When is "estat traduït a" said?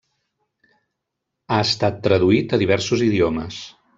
1.67-2.61